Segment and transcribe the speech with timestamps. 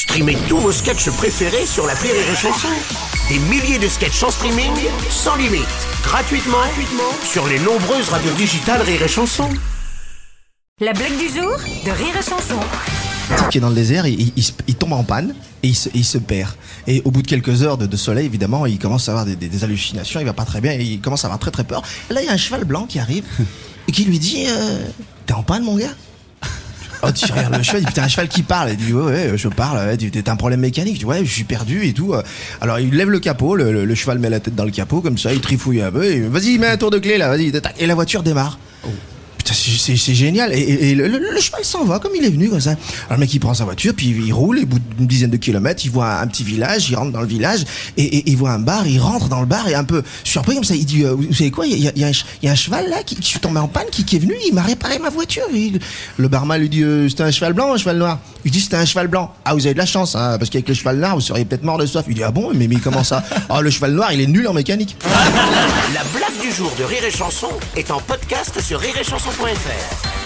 [0.00, 2.68] Streamez tous vos sketchs préférés sur la Rire et Chanson.
[3.28, 4.72] Des milliers de sketchs en streaming,
[5.10, 5.60] sans limite,
[6.02, 9.48] gratuitement, gratuitement sur les nombreuses radios digitales Rire et Chanson.
[10.80, 11.50] La blague du jour
[11.84, 12.58] de Rire et Chanson.
[13.36, 15.68] type qui est dans le désert, il, il- il se- il tombe en panne et
[15.68, 16.50] il, se, il se perd.
[16.86, 19.36] Et au bout de quelques heures de, de soleil, évidemment, il commence à avoir des,
[19.36, 21.64] des- des hallucinations, il va pas très bien, et il commence à avoir très très
[21.64, 21.82] peur.
[22.10, 23.24] Et là, il y a un cheval blanc qui arrive
[23.88, 24.78] et qui lui dit euh,
[25.26, 25.92] T'es en panne, mon gars?
[27.02, 28.70] Oh, tu regardes le cheval, il dit Putain, un cheval qui parle.
[28.70, 30.98] Il dit Ouais, ouais, je parle, t'as un problème mécanique.
[30.98, 32.14] Tu Ouais, je suis perdu et tout.
[32.60, 35.32] Alors, il lève le capot, le, cheval met la tête dans le capot, comme ça,
[35.32, 36.04] il trifouille un peu.
[36.04, 37.52] et, Vas-y, mets un tour de clé là, vas-y.
[37.78, 38.58] Et la voiture démarre.
[39.40, 40.52] Putain, c'est- génial.
[40.52, 42.72] Et, et- le, le- le cheval s'en va comme il est venu, comme ça.
[43.06, 45.38] Alors le mec, il prend sa voiture, puis il roule, et bout d'une dizaine de
[45.38, 47.60] kilomètres, il voit un petit village, il rentre dans le village,
[47.96, 50.64] et, il voit un bar, il rentre dans le bar, et un peu surpris comme
[50.64, 52.10] ça, il dit, euh, vous savez quoi, il y a, il y
[52.42, 54.18] il y a un cheval là qui, qui est tombé en panne, qui, qui est
[54.18, 55.44] venu, il m'a réparé ma voiture.
[55.54, 55.72] Et
[56.18, 58.76] le barman lui dit, euh, c'était un cheval blanc un cheval noir Il dit, c'était
[58.76, 59.32] un cheval blanc.
[59.46, 61.62] Ah, vous avez de la chance, hein, parce qu'avec le cheval noir, vous seriez peut-être
[61.62, 62.04] mort de soif.
[62.08, 64.46] Il dit, ah bon, mais, mais comment ça Ah, le cheval noir, il est nul
[64.48, 64.96] en mécanique.
[65.94, 68.80] La blague du jour de Rire et Chanson est en podcast sur
[69.40, 70.19] Pois é.